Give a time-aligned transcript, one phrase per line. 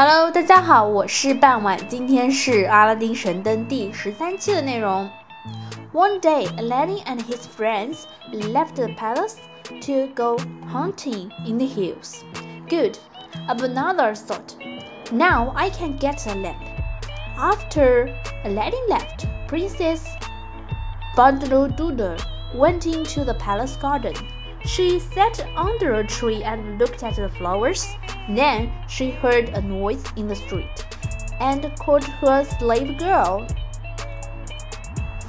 [0.00, 5.08] Hello，大家好，我是傍晚，今天是阿拉丁神灯第十三期的内容。
[5.92, 9.36] One day, Aladdin and his friends left the palace
[9.82, 10.38] to go
[10.70, 12.22] hunting in the hills.
[12.68, 12.98] Good,
[13.48, 14.54] another thought.
[15.10, 16.56] Now I can get a lamp.
[17.38, 18.08] After
[18.44, 20.06] Aladdin left, Princess
[21.16, 22.18] Badrouldoodle
[22.54, 24.14] went into the palace garden.
[24.64, 27.86] She sat under a tree and looked at the flowers.
[28.29, 30.85] then she heard a noise in the street
[31.39, 33.47] and called her slave girl.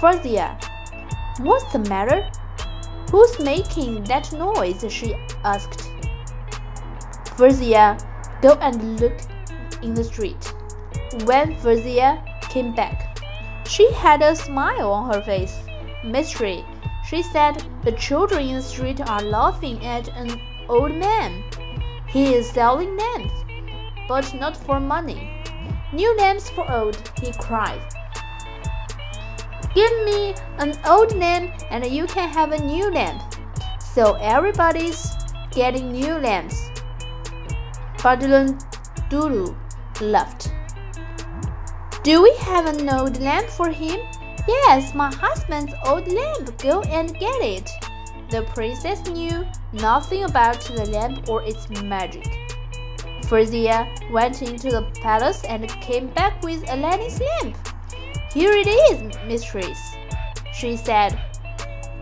[0.00, 0.58] Fuzia,
[1.40, 2.30] what's the matter?
[3.10, 4.84] Who's making that noise?
[4.90, 5.14] she
[5.44, 5.90] asked.
[7.36, 7.98] Fuzia,
[8.42, 9.18] go and look
[9.82, 10.52] in the street.
[11.24, 13.18] When Fuzia came back,
[13.66, 15.58] she had a smile on her face.
[16.04, 16.64] Mystery,
[17.06, 21.44] she said, the children in the street are laughing at an old man.
[22.08, 23.34] He is selling lamps,
[24.08, 25.30] but not for money.
[25.92, 27.82] New lamps for old, he cried.
[29.74, 33.22] Give me an old lamp and you can have a new lamp.
[33.80, 35.06] So everybody's
[35.50, 36.70] getting new lamps.
[37.98, 38.58] Badlan
[39.10, 39.54] Dulu
[40.00, 40.52] laughed.
[42.04, 44.00] Do we have an old lamp for him?
[44.48, 46.56] Yes, my husband's old lamp.
[46.58, 47.70] Go and get it.
[48.29, 52.25] The princess knew nothing about the lamp or its magic.
[53.27, 57.55] Frisia went into the palace and came back with Aladdin's lamp.
[58.33, 59.79] Here it is, mistress,
[60.53, 61.17] she said.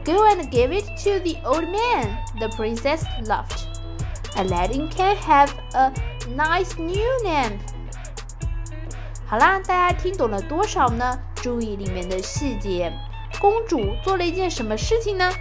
[0.04, 2.17] Go and give it to the old man.
[2.40, 3.67] The princess laughed.
[4.36, 5.94] Aladdin can have a
[6.30, 7.59] nice new lamp.
[9.28, 11.20] 好啦，大家听懂了多少呢？
[11.36, 12.92] 注意里面的细节。
[13.40, 15.31] 公主做了一件什么事情呢？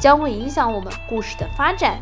[0.00, 2.00] 将会影响我们故事的发展。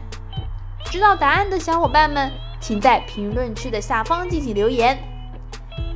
[0.84, 4.96] 知道答案的小伙伴们，请在评论区的下方进行留言。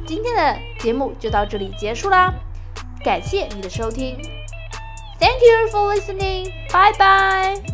[0.04, 2.34] 今天的节目就到这里结束啦，
[3.04, 4.16] 感谢你的收听。
[5.20, 6.50] Thank you for listening.
[6.70, 7.71] Bye bye.